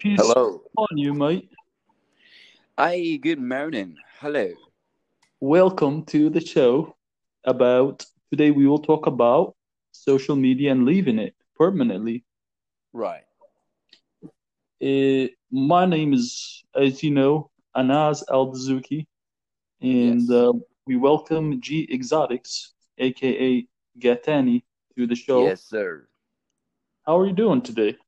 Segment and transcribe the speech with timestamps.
[0.00, 0.62] Peace Hello.
[0.78, 1.50] on you, mate.
[2.78, 3.96] Hi, good morning.
[4.18, 4.48] Hello.
[5.40, 6.96] Welcome to the show
[7.44, 9.54] about today we will talk about
[9.92, 12.24] social media and leaving it permanently.
[12.94, 13.24] Right.
[14.82, 19.06] Uh, my name is, as you know, Anaz Al Dazuki,
[19.82, 20.30] and Yes.
[20.30, 20.52] uh,
[20.86, 23.66] we welcome G Exotics, aka
[23.98, 24.62] Gatani,
[24.96, 25.44] to the show.
[25.44, 26.08] Yes, sir.
[27.04, 27.98] How are you doing today?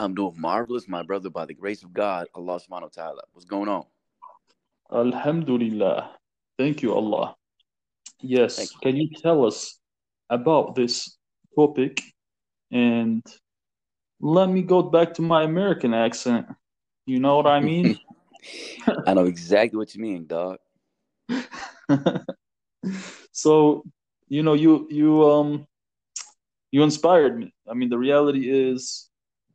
[0.00, 3.22] I'm doing marvelous, my brother, by the grace of God, Allah subhanahu wa ta'ala.
[3.32, 3.84] What's going on?
[4.90, 6.16] Alhamdulillah.
[6.58, 7.36] Thank you, Allah.
[8.20, 8.78] Yes, you.
[8.80, 9.78] can you tell us
[10.30, 11.16] about this
[11.54, 12.00] topic?
[12.70, 13.22] And
[14.20, 16.46] let me go back to my American accent.
[17.04, 17.98] You know what I mean?
[19.06, 20.58] I know exactly what you mean, dog.
[23.32, 23.84] So,
[24.28, 25.66] you know, you you um
[26.70, 27.52] you inspired me.
[27.68, 29.09] I mean, the reality is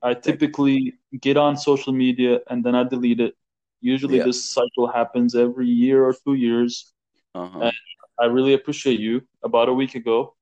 [0.06, 3.36] I typically get on social media and then I delete it.
[3.82, 4.28] Usually Yeah.
[4.28, 6.94] this cycle happens every year or two years.
[7.36, 7.62] Uh-huh.
[7.62, 7.72] And
[8.20, 10.36] I really appreciate you about a week ago,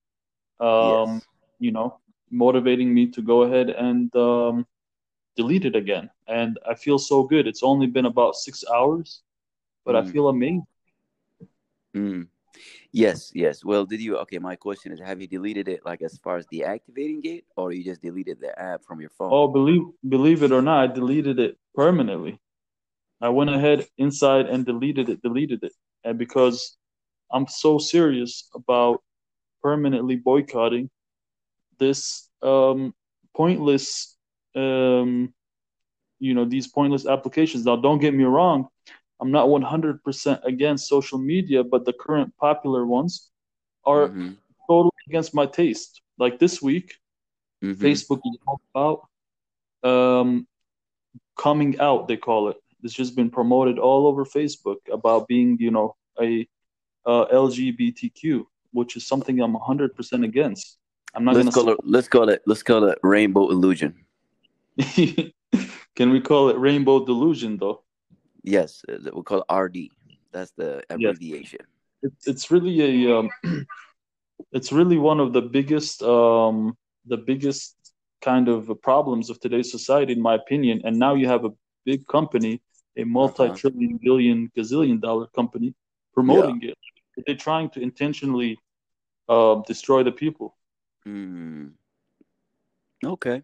[0.60, 1.28] um, Yes.
[1.60, 2.00] you know,
[2.32, 4.66] motivating me to go ahead and um,
[5.38, 6.09] delete it again.
[6.28, 7.48] And I feel so good.
[7.48, 9.22] It's only been about six hours,
[9.86, 10.66] but I Mm, feel amazing.
[11.96, 12.28] mm.
[12.94, 13.66] Yes, yes.
[13.66, 14.18] Well, did you?
[14.20, 17.74] Okay, my question is, have you deleted it like as far as deactivating it, or
[17.74, 19.32] you just deleted the app from your phone?
[19.34, 22.40] Oh, believe believe it or not, I deleted it permanently.
[23.20, 25.74] I went ahead inside and deleted it, deleted it.
[26.04, 26.78] And because
[27.32, 29.02] I'm so serious about
[29.64, 30.92] permanently boycotting
[31.80, 32.94] this um,
[33.36, 34.16] pointless,
[34.56, 35.34] um,
[36.20, 37.66] you know, these pointless applications.
[37.66, 38.68] Now, don't get me wrong,
[39.24, 43.32] I'm not 100% against social media, but the current popular ones
[43.86, 44.32] are Mm-hmm.
[44.68, 46.02] totally against my taste.
[46.20, 46.88] Like this week,
[47.64, 47.86] Mm-hmm.
[47.86, 50.46] Facebook is all about um,
[51.38, 52.58] coming out, they call it.
[52.84, 56.46] It's just been promoted all over Facebook about being, you know, a
[57.06, 60.78] uh, LGBTQ, which is something I'm 100% against.
[61.16, 61.80] I'm not Let's gonna call it.
[61.86, 62.42] Let's call it.
[62.46, 63.96] Let's call it rainbow illusion.
[65.96, 67.84] Can we call it rainbow delusion though?
[68.44, 69.90] Yes, uh, we'll call it RD.
[70.31, 71.59] That's the Yes, abbreviation.
[72.02, 73.30] it's it's really a um,
[74.52, 77.76] it's really one of the biggest um, the biggest
[78.22, 80.82] kind of problems of today's society, in my opinion.
[80.86, 81.52] And now you have a
[81.86, 82.62] big company,
[82.98, 83.06] a Uh-huh.
[83.06, 85.74] multi-trillion, billion, gazillion dollar company
[86.14, 86.14] Yeah.
[86.14, 86.78] promoting it.
[87.26, 88.58] They're trying to intentionally
[89.30, 90.56] uh, destroy the people.
[91.06, 91.74] Mm.
[93.06, 93.44] Okay.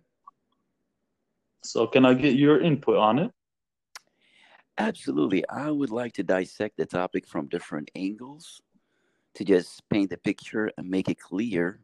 [1.63, 3.31] So can I get your input on it?
[4.79, 5.47] Absolutely.
[5.49, 8.61] I would like to dissect the topic from different angles
[9.35, 11.81] to just paint the picture and make it clear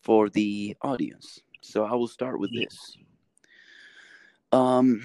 [0.00, 1.40] for the audience.
[1.60, 2.96] So I will start with this.
[4.52, 5.02] Um,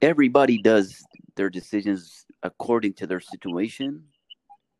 [0.00, 4.04] everybody does their decisions according to their situation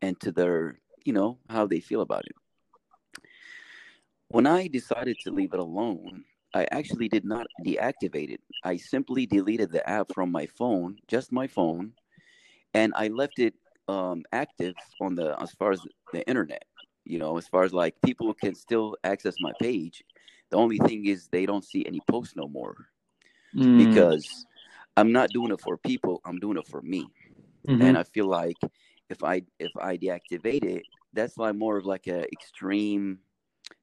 [0.03, 2.37] and to their, you know, how they feel about it.
[4.29, 6.25] When I decided to leave it alone,
[6.57, 8.41] I actually did not deactivate it.
[8.65, 11.95] I simply deleted the app from my phone, just my phone,
[12.75, 13.55] and I left it
[13.89, 16.65] um, active on the as far as the internet.
[17.05, 20.05] You know, as far as like people can still access my page.
[20.51, 22.89] The only thing is they don't see any posts no more
[23.55, 24.47] Mm, because
[24.97, 26.21] I'm not doing it for people.
[26.25, 27.13] I'm doing it for me,
[27.81, 27.99] and mhm.
[27.99, 28.59] I feel like
[29.09, 33.21] if I if I deactivate it, that's like more of like a extreme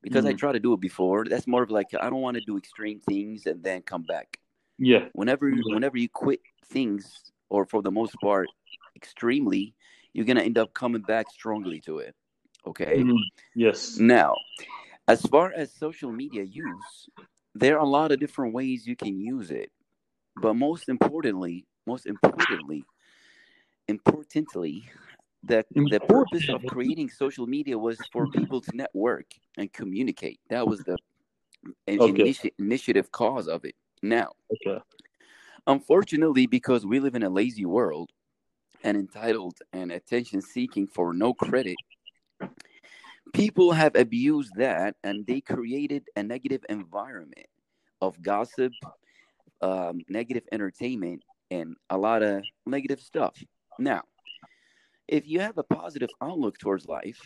[0.03, 1.25] because I try to do it before.
[1.25, 4.39] That's more of like I don't want to do extreme things and then come back.
[4.77, 8.49] yeah, Whenever yeah, whenever you quit things, or for the most part,
[8.95, 9.73] extremely,
[10.13, 12.15] you're gonna end up coming back strongly to it.
[12.67, 12.99] Okay.
[12.99, 13.19] mhm,
[13.55, 14.37] yes, Now,
[15.07, 17.09] as far as social media use,
[17.55, 19.71] there are a lot of different ways you can use it,
[20.35, 22.85] but most importantly, most importantly,
[23.87, 24.83] importantly,
[25.43, 29.25] the the purpose of creating social media was for people to network
[29.57, 30.39] and communicate.
[30.49, 30.97] That was the
[31.99, 33.75] Okay, initi- initiative cause of it.
[34.01, 34.81] Now, okay,
[35.67, 38.11] unfortunately, because we live in a lazy world
[38.83, 41.77] and entitled and attention seeking for no credit,
[43.33, 47.47] people have abused that and they created a negative environment
[48.01, 48.73] of gossip,
[49.61, 53.41] um, negative entertainment, and a lot of negative stuff.
[53.79, 54.03] Now,
[55.07, 57.19] if you have a positive outlook towards life,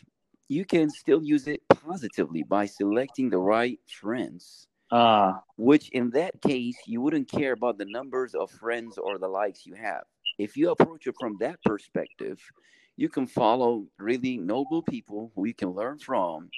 [0.50, 6.41] you can still use it positively by selecting the right friends, ah, which in that
[6.41, 10.03] case, you wouldn't care about the numbers of friends or the likes you have.
[10.38, 12.39] If you approach it from that perspective,
[12.95, 16.50] you can follow really noble people who you can learn from.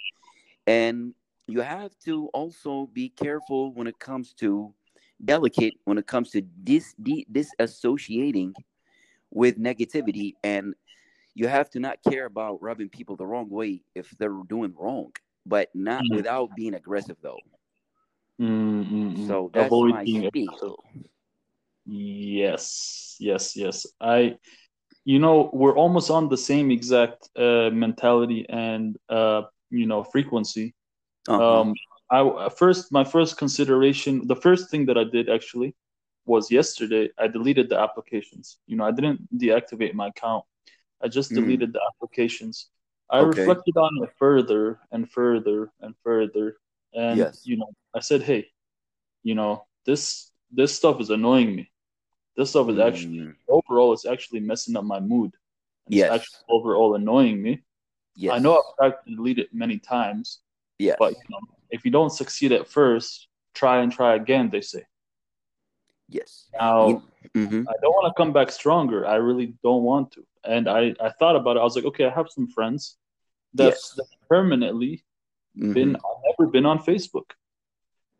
[0.67, 1.13] And
[1.47, 4.73] you have to also be careful when it comes to
[5.23, 8.53] delicate when it comes to dis, dis disassociating
[9.31, 10.73] with negativity and
[11.39, 15.11] you have to not care about rubbing people the wrong way if they're doing wrong
[15.45, 16.17] but not Mm.
[16.17, 17.43] without being aggressive though
[18.39, 19.27] Mm, mm, mm.
[19.27, 20.83] so that's Avoid my being spiel
[21.85, 23.85] Yes, yes, yes.
[23.99, 24.37] I,
[25.05, 30.75] you know, we're almost on the same exact uh, mentality and uh, you know frequency.
[31.27, 31.61] uh-huh.
[31.61, 31.73] Um,
[32.11, 35.75] I first, my first consideration, the first thing that I did actually
[36.25, 37.09] was yesterday.
[37.17, 38.59] I deleted the applications.
[38.67, 40.45] You know, I didn't deactivate my account.
[41.01, 41.35] I just Mm.
[41.35, 42.69] deleted the applications.
[43.09, 43.29] I Okay.
[43.29, 46.57] reflected on it further and further and further,
[46.93, 47.41] and Yes.
[47.43, 48.47] you know, I said, hey,
[49.23, 51.71] you know, this this stuff is annoying me.
[52.35, 55.31] This stuff is actually Mm, overall it's actually messing up my mood.
[55.87, 56.05] And Yes.
[56.11, 57.63] It's actually overall annoying me.
[58.15, 60.41] yes I know I've tried to delete it many times,
[60.79, 64.61] yes but you know, if you don't succeed at first, try and try again, they
[64.61, 64.83] say.
[66.09, 67.01] Yes Now
[67.35, 67.63] mhm.
[67.67, 69.05] I don't want to come back stronger.
[69.05, 70.21] I really don't want to.
[70.43, 71.59] And I, I thought about it.
[71.59, 72.97] I was like, okay, I have some friends
[73.53, 73.93] that, Yes.
[73.97, 75.03] that permanently
[75.55, 76.01] been Mhm.
[76.27, 77.29] never been on Facebook.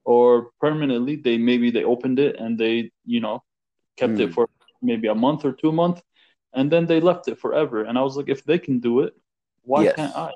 [0.06, 3.44] Or permanently they maybe they opened it and they, you know,
[3.98, 4.24] kept Mm.
[4.24, 4.48] it for
[4.82, 6.02] maybe a month or two months
[6.54, 7.84] and then they left it forever.
[7.84, 9.14] And I was like, if they can do it,
[9.64, 9.96] why Yes.
[9.96, 10.32] can't I?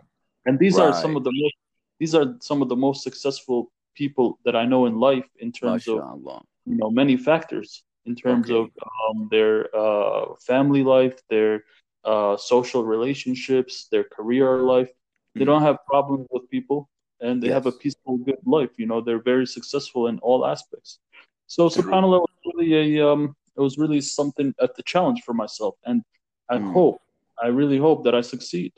[0.46, 1.56] And these are some of the most
[2.00, 5.88] these are some of the most successful people that I know in life in terms
[5.88, 6.42] of Mashallah.
[6.66, 8.60] You know many factors in terms Okay.
[8.60, 8.66] of
[9.10, 11.64] um, their uh, family life, their
[12.04, 14.90] uh, social relationships, their career life.
[15.36, 15.48] They Mm.
[15.52, 16.90] don't have problems with people,
[17.22, 18.72] and they have a peaceful, good life.
[18.78, 21.00] You know, they're very successful in all aspects.
[21.48, 21.70] So.
[21.70, 26.02] Subhanallah was really a um, it was really something at the challenge for myself, and
[26.50, 26.74] I Mm.
[26.74, 27.00] hope,
[27.42, 28.74] I really hope that I succeed.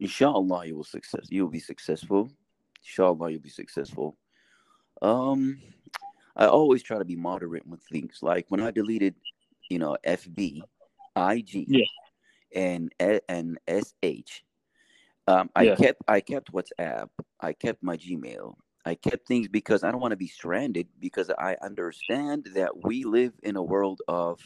[0.00, 1.26] Inshallah, you will success.
[1.30, 2.30] You will be successful.
[2.82, 4.16] Inshallah, you'll be successful.
[5.02, 5.58] Um,
[6.38, 8.20] I always try to be moderate with things.
[8.22, 9.16] Like when I deleted,
[9.68, 10.62] you know, FB,
[11.16, 11.84] IG, Yeah.
[12.54, 12.92] and
[13.28, 14.44] and SH.
[15.26, 15.74] Um, I Yeah.
[15.74, 17.08] kept I kept WhatsApp.
[17.40, 18.54] I kept my Gmail.
[18.84, 23.04] I kept things because I don't want to be stranded because I understand that we
[23.04, 24.40] live in a world of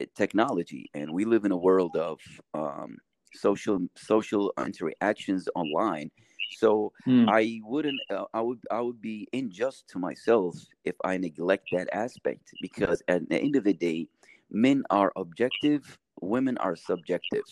[0.00, 2.20] eh, technology and we live in a world of
[2.52, 2.98] um,
[3.32, 6.10] social social interactions online.
[6.50, 7.28] So Mm.
[7.28, 11.88] I wouldn't uh, I would I would be unjust to myself if I neglect that
[11.92, 14.08] aspect because at the end of the day,
[14.50, 17.44] men are objective, women are subjective.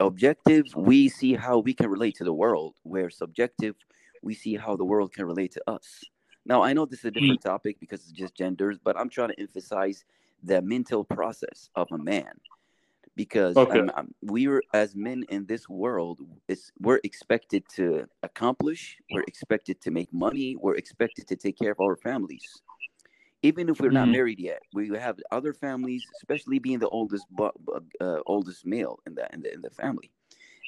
[0.00, 3.76] Objective, we see how we can relate to the world, where subjective,
[4.22, 6.02] we see how the world can relate to us.
[6.44, 9.30] Now, I know this is a different topic because it's just genders, but I'm trying
[9.30, 10.04] to emphasize
[10.42, 12.40] the mental process of a man
[13.16, 13.70] because Okay.
[13.70, 19.80] um, um, we're as men in this world it's, we're expected to accomplish we're expected
[19.82, 22.62] to make money we're expected to take care of our families
[23.42, 24.18] even if we're not Mhm.
[24.18, 27.28] married yet we have other families especially being the oldest
[28.00, 30.10] uh, oldest male in the, in the in the family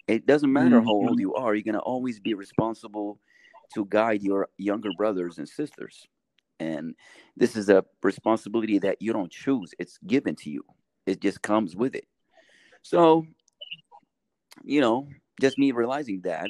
[0.09, 1.21] it doesn't matter how old Mhm.
[1.21, 3.21] you are you're going to always be responsible
[3.71, 6.07] to guide your younger brothers and sisters
[6.61, 6.95] and
[7.37, 10.65] this is a responsibility that you don't choose it's given to you
[11.07, 12.07] it just comes with it
[12.89, 13.27] so,
[14.65, 15.07] you know,
[15.43, 16.49] just me realizing that,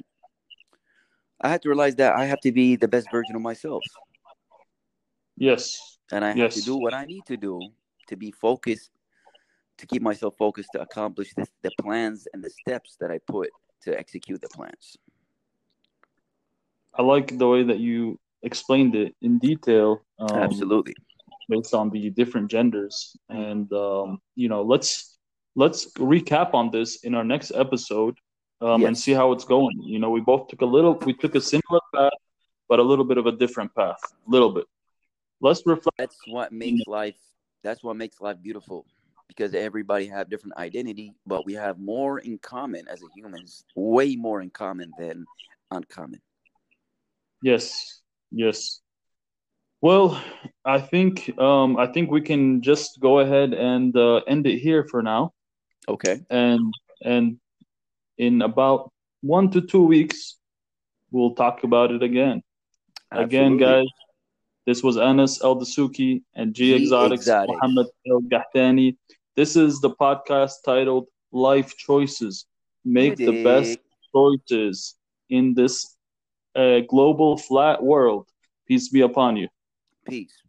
[1.40, 3.82] I had to realize that I have to be the best version of myself.
[5.36, 5.98] Yes.
[6.12, 7.72] And I have to do what I need to do
[8.06, 8.90] to be focused,
[9.78, 13.50] to keep myself focused to accomplish the, the plans and the steps that I put
[13.82, 14.96] to execute the plans.
[16.94, 20.02] I like the way that you explained it in detail.
[20.20, 20.94] Um, Absolutely.
[21.48, 25.17] based on the different genders and um, you know let's
[25.54, 28.16] let's recap on this in our next episode
[28.60, 29.80] um, and see how it's going.
[29.82, 32.12] You know we both took a little we took a similar path
[32.68, 34.64] but a little bit of a different path a little bit.
[35.40, 35.96] Let's reflect.
[35.98, 37.16] That's what makes life
[37.62, 38.86] that's what makes life beautiful.
[39.26, 44.16] Because everybody have different identity, but we have more in common as a humans, way
[44.16, 45.26] more in common than
[45.70, 46.20] uncommon.
[47.42, 48.00] yes
[48.30, 48.80] yes.
[49.80, 50.20] Well
[50.64, 54.84] i think um, i think we can just go ahead and uh, end it here
[54.90, 55.32] for now
[55.86, 56.20] Okay.
[56.30, 56.72] and
[57.04, 57.38] and
[58.18, 60.36] in about one to two weeks
[61.10, 62.42] we'll talk about it again
[63.10, 63.86] Again, guys,
[64.66, 67.26] this was Anas El Dasuki and G G Exotics.
[67.26, 68.96] Mohammed El Gahtani.
[69.34, 72.46] This is the podcast titled Life Choices.
[72.84, 73.78] Make the best
[74.14, 74.96] choices
[75.30, 75.96] in this
[76.54, 78.28] uh, global flat world.
[78.66, 79.48] Peace be upon you.
[80.06, 80.42] Peace.